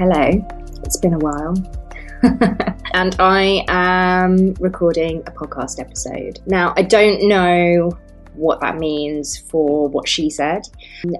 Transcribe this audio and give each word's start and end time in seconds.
Hello, 0.00 0.30
it's 0.82 0.96
been 0.96 1.12
a 1.12 1.18
while. 1.18 1.54
and 2.94 3.14
I 3.20 3.66
am 3.68 4.54
recording 4.54 5.22
a 5.26 5.30
podcast 5.30 5.78
episode. 5.78 6.38
Now, 6.46 6.72
I 6.74 6.80
don't 6.84 7.28
know 7.28 7.90
what 8.32 8.62
that 8.62 8.78
means 8.78 9.36
for 9.36 9.88
what 9.88 10.08
she 10.08 10.30
said 10.30 10.62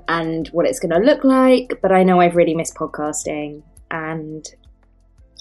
and 0.09 0.49
what 0.49 0.65
it's 0.65 0.81
going 0.81 0.93
to 0.93 1.07
look 1.07 1.25
like, 1.25 1.79
but 1.83 1.93
I 1.93 2.05
know 2.05 2.23
I've 2.23 2.37
really 2.37 2.55
missed 2.55 2.75
podcasting. 2.75 3.63
And 3.91 4.49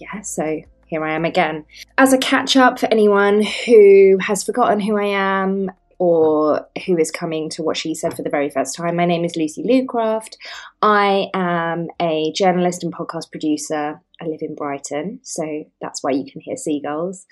yeah, 0.02 0.20
so 0.20 0.60
here 0.88 1.06
I 1.06 1.16
am 1.16 1.24
again. 1.24 1.64
As 1.98 2.12
a 2.12 2.18
catch 2.18 2.58
up 2.58 2.78
for 2.78 2.88
anyone 2.88 3.42
who 3.42 4.18
has 4.20 4.44
forgotten 4.44 4.82
who 4.82 4.98
I 4.98 5.06
am 5.06 5.72
or 6.00 6.68
who 6.86 6.98
is 6.98 7.12
coming 7.12 7.50
to 7.50 7.62
what 7.62 7.78
she 7.78 7.94
said 7.94 8.16
for 8.16 8.24
the 8.24 8.30
very 8.30 8.50
first 8.50 8.76
time. 8.76 8.96
My 8.96 9.06
name 9.06 9.26
is 9.26 9.36
Lucy 9.36 9.64
Lucraft. 9.64 10.36
I 10.82 11.28
am 11.34 11.90
a 12.02 12.32
journalist 12.34 12.84
and 12.84 12.94
podcast 12.94 13.30
producer. 13.32 14.02
I 14.22 14.26
live 14.26 14.42
in 14.42 14.56
Brighton, 14.56 15.20
so 15.24 15.66
that's 15.82 16.02
why 16.02 16.12
you 16.12 16.30
can 16.30 16.42
hear 16.42 16.58
seagulls 16.58 17.26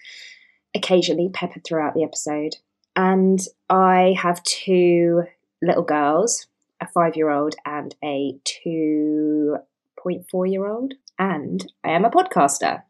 occasionally 0.76 1.30
peppered 1.34 1.64
throughout 1.66 1.94
the 1.94 2.04
episode. 2.04 2.56
And 2.96 3.40
I 3.70 4.16
have 4.22 4.44
two 4.44 5.24
little 5.62 5.84
girls, 5.84 6.48
a 6.82 6.88
five 6.88 7.16
year 7.16 7.30
old 7.30 7.56
and 7.66 7.96
a 8.04 8.38
2.4 8.66 10.52
year 10.52 10.68
old. 10.68 10.94
And 11.20 11.66
I 11.84 11.90
am 11.90 12.06
a 12.06 12.10
podcaster. 12.10 12.84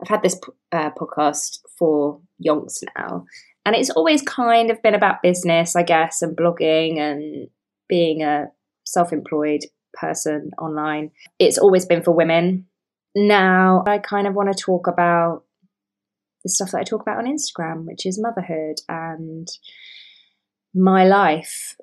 I've 0.00 0.08
had 0.08 0.22
this 0.22 0.38
uh, 0.72 0.90
podcast 0.90 1.60
for 1.78 2.20
yonks 2.44 2.82
now, 2.96 3.24
and 3.66 3.74
it's 3.74 3.90
always 3.90 4.22
kind 4.22 4.70
of 4.70 4.80
been 4.80 4.94
about 4.94 5.22
business, 5.22 5.74
I 5.74 5.82
guess, 5.82 6.22
and 6.22 6.36
blogging 6.36 6.98
and 7.00 7.48
being 7.88 8.22
a 8.22 8.46
self 8.84 9.12
employed 9.12 9.62
person 9.92 10.52
online. 10.56 11.10
It's 11.40 11.58
always 11.58 11.84
been 11.84 12.02
for 12.02 12.12
women. 12.12 12.66
Now 13.16 13.82
I 13.84 13.98
kind 13.98 14.28
of 14.28 14.34
want 14.34 14.56
to 14.56 14.62
talk 14.62 14.86
about 14.86 15.42
the 16.44 16.50
stuff 16.50 16.70
that 16.70 16.78
I 16.78 16.84
talk 16.84 17.02
about 17.02 17.18
on 17.18 17.26
Instagram, 17.26 17.86
which 17.86 18.06
is 18.06 18.22
motherhood 18.22 18.76
and 18.88 19.48
my 20.72 21.04
life 21.04 21.74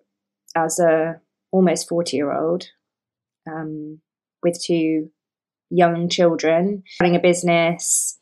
as 0.56 0.80
a 0.80 1.20
almost 1.52 1.90
40 1.90 2.16
year 2.16 2.32
old 2.32 2.66
um, 3.46 4.00
with 4.42 4.64
two 4.64 5.10
young 5.70 6.08
children, 6.08 6.84
running 7.02 7.18
a 7.18 7.20
business, 7.20 8.18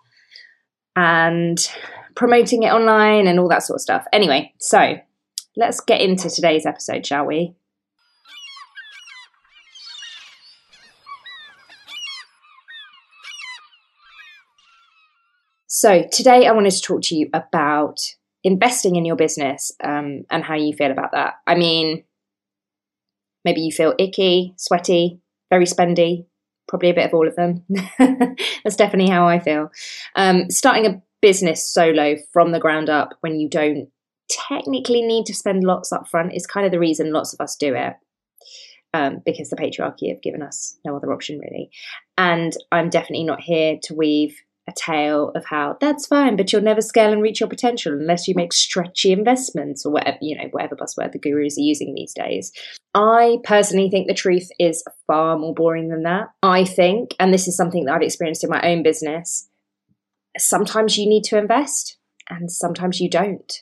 and 0.96 1.60
promoting 2.22 2.62
it 2.62 2.72
online 2.72 3.26
and 3.26 3.40
all 3.40 3.50
that 3.50 3.64
sort 3.64 3.78
of 3.78 3.82
stuff. 3.82 4.06
Anyway, 4.14 4.54
so 4.60 4.94
let's 5.58 5.80
get 5.80 6.02
into 6.02 6.30
today's 6.30 6.68
episode, 6.68 7.04
shall 7.04 7.26
we? 7.26 7.56
So, 15.66 16.04
today 16.12 16.46
I 16.46 16.52
wanted 16.52 16.74
to 16.74 16.82
talk 16.82 17.02
to 17.06 17.16
you 17.16 17.28
about 17.34 17.98
investing 18.44 18.98
in 18.98 19.04
your 19.04 19.16
business 19.16 19.72
um, 19.84 20.26
and 20.30 20.44
how 20.44 20.54
you 20.54 20.74
feel 20.74 20.92
about 20.92 21.14
that. 21.14 21.38
I 21.48 21.56
mean, 21.56 22.04
maybe 23.44 23.62
you 23.62 23.72
feel 23.72 23.96
icky, 23.98 24.54
sweaty, 24.58 25.20
very 25.50 25.66
spendy, 25.66 26.28
probably 26.68 26.92
a 26.92 26.94
bit 26.94 27.08
of 27.08 27.16
all 27.16 27.28
of 27.28 27.36
them. 27.36 27.66
That's 27.98 28.76
definitely 28.76 29.10
how 29.10 29.28
I 29.28 29.40
feel. 29.40 29.72
Um, 30.16 30.52
starting 30.52 30.86
a 30.86 31.02
business 31.22 31.68
solo 31.68 32.16
from 32.34 32.52
the 32.52 32.60
ground 32.60 32.90
up 32.90 33.14
when 33.22 33.40
you 33.40 33.50
don't 33.50 33.90
technically 34.30 35.02
need 35.02 35.26
to 35.26 35.34
spend 35.34 35.64
lots 35.64 35.92
up 35.92 36.08
front 36.08 36.34
is 36.34 36.48
kind 36.48 36.66
of 36.66 36.72
the 36.72 36.80
reason 36.80 37.12
lots 37.12 37.34
of 37.34 37.42
us 37.42 37.56
do 37.56 37.76
it. 37.76 37.94
Um, 38.94 39.22
because 39.26 39.50
the 39.50 39.56
patriarchy 39.56 40.10
have 40.10 40.22
given 40.22 40.42
us 40.42 40.78
no 40.84 40.98
other 40.98 41.14
option 41.14 41.40
really. 41.40 41.70
And 42.18 42.52
I'm 42.74 42.90
definitely 42.90 43.24
not 43.24 43.40
here 43.40 43.80
to 43.84 43.96
weave 43.96 44.36
a 44.68 44.74
tale 44.76 45.32
of 45.36 45.46
how 45.46 45.78
that's 45.80 46.08
fine, 46.08 46.36
but 46.36 46.52
you'll 46.52 46.62
never 46.62 46.82
scale 46.82 47.12
and 47.12 47.22
reach 47.22 47.40
your 47.40 47.50
potential 47.50 47.94
unless 47.94 48.28
you 48.28 48.36
make 48.36 48.54
stretchy 48.54 49.12
investments 49.12 49.86
or 49.86 49.94
whatever, 49.94 50.18
you 50.22 50.38
know, 50.38 50.50
whatever 50.52 50.76
buzzword 50.76 51.14
the 51.14 51.20
gurus 51.20 51.58
are 51.58 51.62
using 51.62 51.94
these 51.96 52.14
days. 52.14 52.52
I 52.94 53.38
personally 53.44 53.90
think 53.90 54.08
the 54.08 54.14
truth 54.14 54.50
is 54.60 54.84
far 55.08 55.38
more 55.38 55.54
boring 55.54 55.90
than 55.90 56.04
that. 56.04 56.28
I 56.44 56.66
think, 56.66 57.16
and 57.20 57.34
this 57.34 57.48
is 57.48 57.56
something 57.56 57.86
that 57.86 57.96
I've 57.96 58.02
experienced 58.02 58.44
in 58.44 58.50
my 58.50 58.62
own 58.62 58.84
business, 58.84 59.48
sometimes 60.38 60.98
you 60.98 61.08
need 61.08 61.24
to 61.26 61.38
invest 61.38 61.98
and 62.30 62.52
sometimes 62.52 63.00
you 63.00 63.10
don't. 63.10 63.62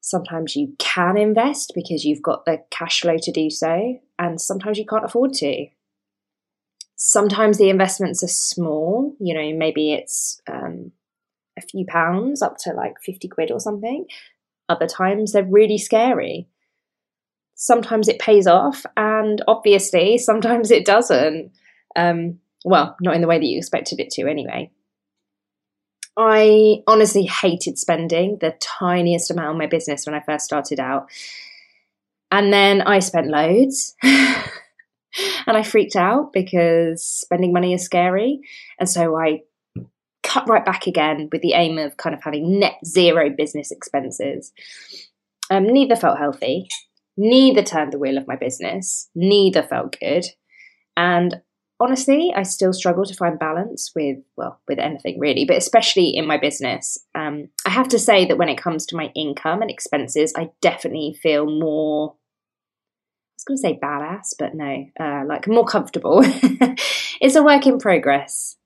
Sometimes 0.00 0.56
you 0.56 0.74
can 0.78 1.16
invest 1.16 1.72
because 1.74 2.04
you've 2.04 2.22
got 2.22 2.44
the 2.44 2.58
cash 2.70 3.02
flow 3.02 3.18
to 3.18 3.30
do 3.30 3.50
so, 3.50 3.98
and 4.18 4.40
sometimes 4.40 4.76
you 4.76 4.84
can't 4.84 5.04
afford 5.04 5.32
to. 5.34 5.66
Sometimes 6.96 7.58
the 7.58 7.70
investments 7.70 8.22
are 8.22 8.28
small, 8.28 9.14
you 9.20 9.32
know, 9.32 9.56
maybe 9.56 9.92
it's 9.92 10.40
um, 10.50 10.90
a 11.56 11.62
few 11.62 11.84
pounds 11.86 12.42
up 12.42 12.56
to 12.58 12.72
like 12.72 12.94
50 13.00 13.28
quid 13.28 13.50
or 13.50 13.60
something. 13.60 14.06
Other 14.68 14.86
times 14.86 15.32
they're 15.32 15.44
really 15.44 15.78
scary. 15.78 16.48
Sometimes 17.54 18.08
it 18.08 18.18
pays 18.18 18.48
off, 18.48 18.84
and 18.96 19.40
obviously, 19.46 20.18
sometimes 20.18 20.70
it 20.72 20.84
doesn't. 20.84 21.52
Um, 21.94 22.40
well, 22.64 22.96
not 23.00 23.14
in 23.14 23.20
the 23.20 23.28
way 23.28 23.38
that 23.38 23.46
you 23.46 23.58
expected 23.58 24.00
it 24.00 24.10
to, 24.10 24.26
anyway. 24.26 24.70
I 26.16 26.82
honestly 26.86 27.24
hated 27.24 27.78
spending 27.78 28.38
the 28.40 28.54
tiniest 28.60 29.30
amount 29.30 29.48
on 29.48 29.58
my 29.58 29.66
business 29.66 30.06
when 30.06 30.14
I 30.14 30.20
first 30.20 30.44
started 30.44 30.78
out. 30.78 31.08
And 32.30 32.52
then 32.52 32.82
I 32.82 32.98
spent 32.98 33.28
loads. 33.28 33.94
and 34.02 35.56
I 35.56 35.62
freaked 35.62 35.96
out 35.96 36.32
because 36.32 37.04
spending 37.04 37.52
money 37.52 37.74
is 37.74 37.84
scary. 37.84 38.40
And 38.78 38.88
so 38.88 39.16
I 39.16 39.42
cut 40.22 40.48
right 40.48 40.64
back 40.64 40.86
again 40.86 41.28
with 41.32 41.42
the 41.42 41.52
aim 41.54 41.78
of 41.78 41.96
kind 41.96 42.14
of 42.14 42.22
having 42.22 42.58
net 42.58 42.74
zero 42.84 43.30
business 43.30 43.70
expenses. 43.70 44.52
Um, 45.50 45.66
neither 45.66 45.96
felt 45.96 46.18
healthy, 46.18 46.68
neither 47.16 47.62
turned 47.62 47.92
the 47.92 47.98
wheel 47.98 48.16
of 48.16 48.28
my 48.28 48.36
business, 48.36 49.08
neither 49.14 49.62
felt 49.62 49.98
good. 50.00 50.26
And 50.96 51.40
honestly, 51.82 52.32
I 52.34 52.44
still 52.44 52.72
struggle 52.72 53.04
to 53.04 53.14
find 53.14 53.38
balance 53.38 53.92
with, 53.94 54.18
well, 54.36 54.60
with 54.68 54.78
anything 54.78 55.18
really, 55.18 55.44
but 55.44 55.56
especially 55.56 56.10
in 56.10 56.26
my 56.26 56.38
business. 56.38 56.98
Um, 57.14 57.48
I 57.66 57.70
have 57.70 57.88
to 57.88 57.98
say 57.98 58.24
that 58.26 58.38
when 58.38 58.48
it 58.48 58.58
comes 58.58 58.86
to 58.86 58.96
my 58.96 59.10
income 59.16 59.62
and 59.62 59.70
expenses, 59.70 60.32
I 60.36 60.50
definitely 60.60 61.18
feel 61.20 61.46
more, 61.46 62.10
I 62.10 63.34
was 63.36 63.44
going 63.44 63.56
to 63.56 63.60
say 63.60 63.78
badass, 63.82 64.34
but 64.38 64.54
no, 64.54 64.86
uh, 65.00 65.24
like 65.26 65.48
more 65.48 65.66
comfortable. 65.66 66.20
it's 66.24 67.34
a 67.34 67.42
work 67.42 67.66
in 67.66 67.78
progress. 67.78 68.56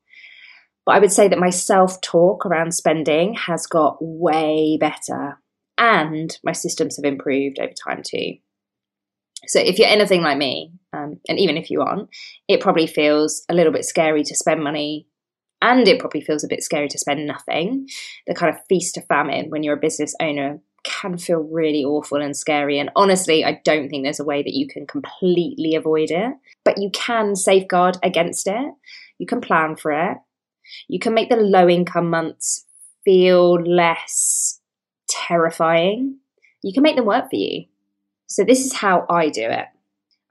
But 0.84 0.96
I 0.96 0.98
would 0.98 1.12
say 1.12 1.28
that 1.28 1.38
my 1.38 1.50
self 1.50 2.00
talk 2.00 2.46
around 2.46 2.72
spending 2.72 3.34
has 3.34 3.66
got 3.66 3.96
way 4.00 4.76
better 4.78 5.40
and 5.78 6.38
my 6.44 6.52
systems 6.52 6.96
have 6.96 7.04
improved 7.04 7.58
over 7.58 7.72
time 7.72 8.02
too. 8.04 8.34
So 9.48 9.60
if 9.60 9.78
you're 9.78 9.88
anything 9.88 10.22
like 10.22 10.38
me, 10.38 10.72
um, 10.92 11.20
and 11.28 11.38
even 11.38 11.56
if 11.56 11.70
you 11.70 11.82
aren't, 11.82 12.08
it 12.48 12.60
probably 12.60 12.86
feels 12.86 13.44
a 13.48 13.54
little 13.54 13.72
bit 13.72 13.84
scary 13.84 14.22
to 14.24 14.34
spend 14.34 14.62
money. 14.62 15.06
And 15.62 15.88
it 15.88 15.98
probably 15.98 16.20
feels 16.20 16.44
a 16.44 16.48
bit 16.48 16.62
scary 16.62 16.88
to 16.88 16.98
spend 16.98 17.26
nothing. 17.26 17.88
The 18.26 18.34
kind 18.34 18.54
of 18.54 18.60
feast 18.68 18.94
to 18.94 19.00
famine 19.02 19.50
when 19.50 19.62
you're 19.62 19.76
a 19.76 19.80
business 19.80 20.14
owner 20.20 20.60
can 20.84 21.18
feel 21.18 21.40
really 21.40 21.84
awful 21.84 22.20
and 22.20 22.36
scary. 22.36 22.78
And 22.78 22.90
honestly, 22.94 23.44
I 23.44 23.60
don't 23.64 23.88
think 23.88 24.04
there's 24.04 24.20
a 24.20 24.24
way 24.24 24.42
that 24.42 24.54
you 24.54 24.68
can 24.68 24.86
completely 24.86 25.74
avoid 25.74 26.10
it, 26.10 26.34
but 26.64 26.78
you 26.78 26.90
can 26.90 27.34
safeguard 27.34 27.98
against 28.02 28.46
it. 28.46 28.72
You 29.18 29.26
can 29.26 29.40
plan 29.40 29.76
for 29.76 29.92
it. 29.92 30.18
You 30.88 30.98
can 30.98 31.14
make 31.14 31.28
the 31.28 31.36
low 31.36 31.68
income 31.68 32.10
months 32.10 32.64
feel 33.04 33.54
less 33.54 34.60
terrifying. 35.08 36.18
You 36.62 36.72
can 36.72 36.82
make 36.82 36.96
them 36.96 37.06
work 37.06 37.30
for 37.30 37.36
you. 37.36 37.64
So, 38.26 38.44
this 38.44 38.64
is 38.64 38.72
how 38.72 39.06
I 39.08 39.28
do 39.28 39.42
it 39.42 39.66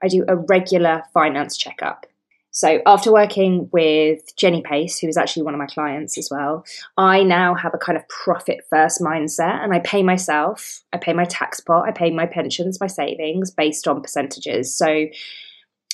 I 0.02 0.08
do 0.08 0.24
a 0.28 0.36
regular 0.36 1.02
finance 1.12 1.56
checkup. 1.56 2.06
So, 2.50 2.80
after 2.86 3.12
working 3.12 3.68
with 3.70 4.34
Jenny 4.36 4.62
Pace, 4.62 4.98
who 4.98 5.08
is 5.08 5.18
actually 5.18 5.42
one 5.42 5.52
of 5.52 5.58
my 5.58 5.66
clients 5.66 6.16
as 6.16 6.28
well, 6.30 6.64
I 6.96 7.22
now 7.22 7.54
have 7.54 7.74
a 7.74 7.78
kind 7.78 7.98
of 7.98 8.08
profit 8.08 8.64
first 8.70 9.00
mindset 9.02 9.62
and 9.62 9.74
I 9.74 9.80
pay 9.80 10.02
myself, 10.02 10.82
I 10.92 10.96
pay 10.96 11.12
my 11.12 11.24
tax 11.24 11.60
pot, 11.60 11.86
I 11.86 11.92
pay 11.92 12.10
my 12.10 12.24
pensions, 12.24 12.80
my 12.80 12.86
savings 12.86 13.50
based 13.50 13.86
on 13.86 14.00
percentages. 14.00 14.74
So, 14.74 15.06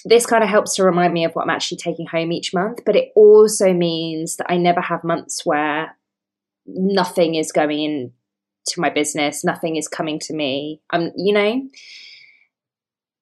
this 0.05 0.27
kind 0.27 0.45
of 0.45 0.51
helps 0.51 0.77
to 0.77 0.85
remind 0.85 1.13
me 1.13 1.25
of 1.25 1.33
what 1.33 1.43
I'm 1.43 1.51
actually 1.51 1.79
taking 1.79 2.07
home 2.07 2.31
each 2.31 2.55
month, 2.55 2.81
but 2.85 2.97
it 2.97 3.11
also 3.17 3.73
means 3.73 4.37
that 4.37 4.47
I 4.49 4.57
never 4.57 4.81
have 4.81 5.05
months 5.05 5.45
where 5.45 5.97
nothing 6.67 7.35
is 7.35 7.51
going 7.51 7.81
in 7.81 8.13
to 8.69 8.81
my 8.81 8.91
business, 8.91 9.45
nothing 9.45 9.77
is 9.77 9.89
coming 9.89 10.19
to 10.21 10.35
me. 10.35 10.81
I'm, 10.91 11.11
you 11.17 11.33
know, 11.33 11.63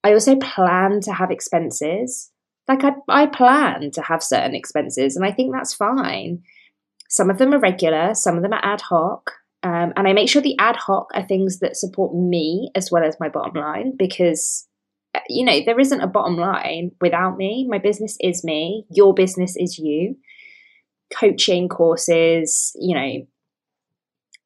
I 0.05 0.13
also 0.13 0.37
plan 0.37 1.01
to 1.03 1.13
have 1.13 1.31
expenses. 1.31 2.31
Like 2.69 2.85
I, 2.85 2.93
I 3.09 3.27
plan 3.27 3.91
to 3.93 4.03
have 4.03 4.23
certain 4.23 4.55
expenses, 4.55 5.17
and 5.17 5.25
I 5.25 5.33
think 5.33 5.53
that's 5.53 5.75
fine. 5.75 6.43
Some 7.09 7.31
of 7.31 7.39
them 7.39 7.53
are 7.53 7.59
regular, 7.59 8.15
some 8.15 8.37
of 8.37 8.43
them 8.43 8.53
are 8.53 8.65
ad 8.65 8.81
hoc. 8.81 9.33
Um, 9.63 9.93
and 9.97 10.09
I 10.09 10.15
make 10.15 10.31
sure 10.31 10.41
the 10.41 10.57
ad 10.59 10.77
hoc 10.77 11.11
are 11.15 11.27
things 11.27 11.59
that 11.59 11.77
support 11.77 12.15
me 12.15 12.71
as 12.75 12.91
well 12.91 13.05
as 13.05 13.17
my 13.21 13.29
bottom 13.29 13.61
line 13.61 13.95
because 13.95 14.67
you 15.29 15.45
know, 15.45 15.61
there 15.65 15.81
isn't 15.81 16.01
a 16.01 16.07
bottom 16.07 16.37
line 16.37 16.93
without 17.01 17.37
me. 17.37 17.67
My 17.69 17.79
business 17.79 18.17
is 18.21 18.45
me, 18.45 18.87
your 18.91 19.15
business 19.15 19.57
is 19.57 19.79
you. 19.79 20.17
Coaching 21.13 21.69
courses, 21.69 22.73
you 22.79 22.95
know, 22.95 23.27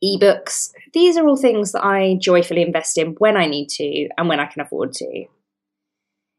ebooks, 0.02 0.70
these 0.92 1.16
are 1.16 1.26
all 1.26 1.36
things 1.36 1.72
that 1.72 1.84
I 1.84 2.16
joyfully 2.20 2.62
invest 2.62 2.98
in 2.98 3.14
when 3.18 3.36
I 3.36 3.46
need 3.46 3.68
to 3.70 4.08
and 4.16 4.28
when 4.28 4.40
I 4.40 4.46
can 4.46 4.62
afford 4.62 4.92
to. 4.94 5.24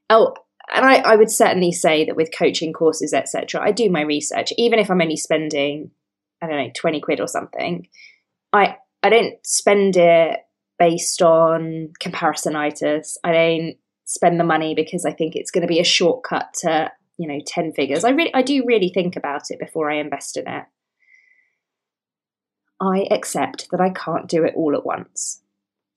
Oh, 0.10 0.34
and 0.74 0.86
I, 0.86 0.96
I 0.98 1.16
would 1.16 1.30
certainly 1.30 1.72
say 1.72 2.06
that 2.06 2.16
with 2.16 2.36
coaching 2.36 2.74
courses, 2.74 3.14
etc., 3.14 3.62
I 3.62 3.72
do 3.72 3.90
my 3.90 4.02
research, 4.02 4.52
even 4.58 4.80
if 4.80 4.90
I'm 4.90 5.02
only 5.02 5.16
spending, 5.16 5.92
I 6.42 6.48
don't 6.48 6.58
know, 6.58 6.72
20 6.76 7.02
quid 7.02 7.20
or 7.20 7.28
something. 7.28 7.88
I 8.52 8.78
I 9.04 9.10
don't 9.10 9.36
spend 9.46 9.98
it 9.98 10.40
based 10.80 11.22
on 11.22 11.90
comparisonitis. 12.02 13.18
I 13.24 13.32
don't 13.32 13.76
spend 14.06 14.40
the 14.40 14.44
money 14.44 14.74
because 14.76 15.06
I 15.06 15.12
think 15.12 15.36
it's 15.36 15.52
going 15.52 15.62
to 15.62 15.68
be 15.68 15.80
a 15.80 15.84
shortcut 15.84 16.54
to, 16.62 16.92
you 17.18 17.28
know, 17.28 17.40
10 17.46 17.74
figures. 17.74 18.04
I 18.04 18.10
really 18.10 18.34
I 18.34 18.42
do 18.42 18.64
really 18.66 18.90
think 18.90 19.16
about 19.16 19.44
it 19.50 19.60
before 19.60 19.92
I 19.92 19.98
invest 19.98 20.38
in 20.38 20.48
it. 20.48 20.66
I 22.80 23.08
accept 23.12 23.70
that 23.72 23.82
I 23.82 23.90
can't 23.90 24.28
do 24.28 24.44
it 24.44 24.54
all 24.56 24.76
at 24.76 24.86
once. 24.86 25.42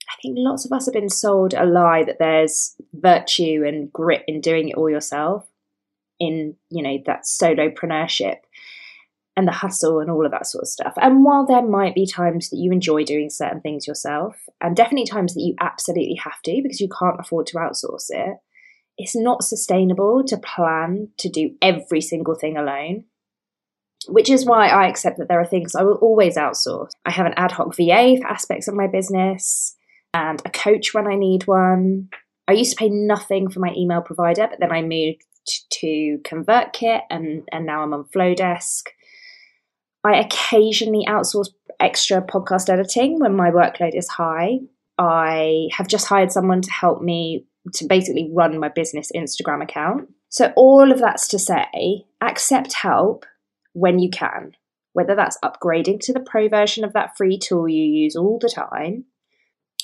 I 0.08 0.14
think 0.22 0.36
lots 0.38 0.64
of 0.64 0.72
us 0.72 0.86
have 0.86 0.94
been 0.94 1.10
sold 1.10 1.54
a 1.54 1.64
lie 1.64 2.02
that 2.04 2.18
there's 2.18 2.76
virtue 2.94 3.64
and 3.66 3.92
grit 3.92 4.24
in 4.26 4.40
doing 4.40 4.68
it 4.68 4.76
all 4.76 4.88
yourself, 4.88 5.46
in, 6.18 6.56
you 6.70 6.82
know, 6.82 6.98
that 7.06 7.24
solopreneurship 7.24 8.36
and 9.36 9.46
the 9.46 9.52
hustle 9.52 10.00
and 10.00 10.10
all 10.10 10.24
of 10.24 10.32
that 10.32 10.46
sort 10.46 10.62
of 10.62 10.68
stuff. 10.68 10.94
And 10.96 11.24
while 11.24 11.46
there 11.46 11.62
might 11.62 11.94
be 11.94 12.06
times 12.06 12.50
that 12.50 12.56
you 12.56 12.72
enjoy 12.72 13.04
doing 13.04 13.30
certain 13.30 13.60
things 13.60 13.86
yourself, 13.86 14.36
and 14.60 14.74
definitely 14.74 15.06
times 15.06 15.34
that 15.34 15.42
you 15.42 15.54
absolutely 15.60 16.16
have 16.16 16.42
to 16.42 16.60
because 16.62 16.80
you 16.80 16.88
can't 16.88 17.20
afford 17.20 17.46
to 17.48 17.58
outsource 17.58 18.06
it, 18.10 18.38
it's 18.96 19.14
not 19.14 19.44
sustainable 19.44 20.24
to 20.24 20.36
plan 20.38 21.10
to 21.18 21.28
do 21.28 21.54
every 21.62 22.00
single 22.00 22.34
thing 22.34 22.56
alone 22.56 23.04
which 24.08 24.30
is 24.30 24.46
why 24.46 24.68
I 24.68 24.88
accept 24.88 25.18
that 25.18 25.28
there 25.28 25.40
are 25.40 25.46
things 25.46 25.74
I 25.74 25.82
will 25.82 25.96
always 25.96 26.36
outsource. 26.36 26.90
I 27.04 27.10
have 27.10 27.26
an 27.26 27.34
ad 27.36 27.52
hoc 27.52 27.76
VA 27.76 28.16
for 28.20 28.26
aspects 28.26 28.68
of 28.68 28.74
my 28.74 28.86
business 28.86 29.76
and 30.14 30.40
a 30.44 30.50
coach 30.50 30.94
when 30.94 31.06
I 31.06 31.14
need 31.14 31.46
one. 31.46 32.08
I 32.48 32.52
used 32.52 32.72
to 32.72 32.76
pay 32.76 32.88
nothing 32.88 33.50
for 33.50 33.60
my 33.60 33.72
email 33.76 34.00
provider, 34.00 34.48
but 34.48 34.60
then 34.60 34.72
I 34.72 34.82
moved 34.82 35.22
to 35.70 36.18
ConvertKit 36.24 37.02
and, 37.10 37.46
and 37.52 37.66
now 37.66 37.82
I'm 37.82 37.92
on 37.92 38.04
Flowdesk. 38.04 38.84
I 40.04 40.16
occasionally 40.16 41.04
outsource 41.06 41.48
extra 41.80 42.22
podcast 42.22 42.70
editing 42.70 43.18
when 43.18 43.36
my 43.36 43.50
workload 43.50 43.96
is 43.96 44.08
high. 44.08 44.58
I 44.96 45.68
have 45.72 45.88
just 45.88 46.06
hired 46.06 46.32
someone 46.32 46.62
to 46.62 46.70
help 46.70 47.02
me 47.02 47.46
to 47.74 47.86
basically 47.86 48.30
run 48.32 48.58
my 48.58 48.68
business 48.68 49.12
Instagram 49.14 49.62
account. 49.62 50.08
So, 50.30 50.52
all 50.56 50.90
of 50.90 50.98
that's 50.98 51.28
to 51.28 51.38
say, 51.38 52.04
accept 52.20 52.72
help 52.74 53.24
when 53.78 53.98
you 53.98 54.10
can, 54.10 54.52
whether 54.92 55.14
that's 55.14 55.38
upgrading 55.44 56.00
to 56.00 56.12
the 56.12 56.20
pro 56.20 56.48
version 56.48 56.84
of 56.84 56.92
that 56.92 57.16
free 57.16 57.38
tool 57.38 57.68
you 57.68 57.84
use 57.84 58.16
all 58.16 58.38
the 58.40 58.48
time, 58.48 59.04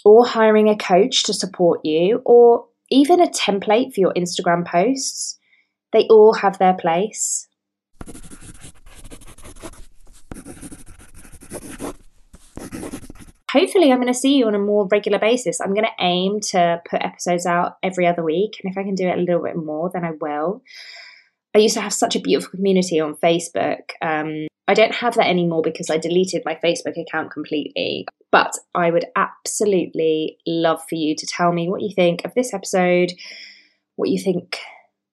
or 0.05 0.27
hiring 0.27 0.69
a 0.69 0.77
coach 0.77 1.23
to 1.25 1.33
support 1.33 1.81
you, 1.85 2.21
or 2.25 2.67
even 2.91 3.21
a 3.21 3.29
template 3.29 3.95
for 3.95 4.01
your 4.01 4.15
Instagram 4.15 4.67
posts. 4.67 5.39
They 5.93 6.07
all 6.11 6.35
have 6.35 6.59
their 6.59 6.75
place. 6.75 7.47
Hopefully, 13.53 13.93
I'm 13.93 14.01
going 14.01 14.13
to 14.13 14.19
see 14.19 14.37
you 14.37 14.49
on 14.49 14.57
a 14.57 14.59
more 14.59 14.89
regular 14.91 15.21
basis. 15.21 15.61
I'm 15.61 15.75
going 15.75 15.87
to 15.87 16.05
aim 16.05 16.41
to 16.51 16.83
put 16.91 17.05
episodes 17.05 17.47
out 17.47 17.77
every 17.85 18.05
other 18.05 18.25
week, 18.25 18.55
and 18.61 18.73
if 18.73 18.77
I 18.77 18.83
can 18.83 18.97
do 18.97 19.07
it 19.07 19.17
a 19.17 19.21
little 19.21 19.45
bit 19.45 19.55
more, 19.55 19.91
then 19.95 20.05
I 20.05 20.11
will. 20.21 20.63
I 21.55 21.61
used 21.61 21.75
to 21.75 21.81
have 21.81 21.93
such 21.93 22.17
a 22.17 22.21
beautiful 22.21 22.51
community 22.51 22.99
on 22.99 23.15
Facebook. 23.15 23.91
Um, 24.03 24.49
I 24.67 24.75
don't 24.75 24.95
have 24.95 25.15
that 25.15 25.29
anymore 25.29 25.63
because 25.63 25.91
I 25.91 25.99
deleted 25.99 26.43
my 26.45 26.59
Facebook 26.65 27.01
account 27.01 27.31
completely. 27.31 28.07
But 28.33 28.53
I 28.75 28.91
would 28.91 29.05
absolutely 29.15 30.39
love 30.47 30.81
for 30.89 30.97
you 30.97 31.15
to 31.15 31.27
tell 31.27 31.53
me 31.53 31.69
what 31.69 31.83
you 31.83 31.95
think 31.95 32.25
of 32.25 32.35
this 32.35 32.53
episode, 32.53 33.13
what 33.97 34.09
you 34.09 34.19
think 34.19 34.59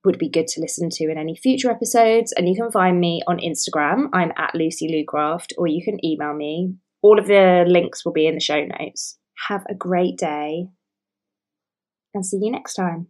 would 0.04 0.18
be 0.18 0.30
good 0.30 0.48
to 0.48 0.62
listen 0.62 0.90
to 0.90 1.04
in 1.12 1.18
any 1.18 1.36
future 1.36 1.70
episodes. 1.70 2.32
And 2.32 2.50
you 2.50 2.56
can 2.56 2.72
find 2.72 3.00
me 3.00 3.22
on 3.28 3.38
Instagram. 3.38 4.10
I'm 4.14 4.32
at 4.38 4.56
Lucy 4.56 4.88
Lucraft, 4.88 5.54
or 5.58 5.68
you 5.68 5.84
can 5.84 6.04
email 6.04 6.34
me. 6.34 6.74
All 7.04 7.20
of 7.20 7.28
the 7.28 7.66
links 7.68 8.04
will 8.04 8.14
be 8.14 8.26
in 8.26 8.34
the 8.34 8.42
show 8.42 8.66
notes. 8.66 9.20
Have 9.48 9.66
a 9.70 9.76
great 9.76 10.18
day 10.18 10.68
and 12.14 12.26
see 12.26 12.40
you 12.42 12.52
next 12.52 12.74
time. 12.74 13.08